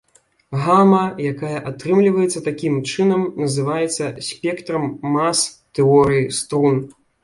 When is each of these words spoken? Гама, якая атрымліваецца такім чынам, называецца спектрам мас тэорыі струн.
Гама, 0.61 1.01
якая 1.31 1.59
атрымліваецца 1.73 2.43
такім 2.49 2.81
чынам, 2.91 3.21
называецца 3.45 4.03
спектрам 4.33 4.93
мас 5.17 5.49
тэорыі 5.75 6.31
струн. 6.43 6.87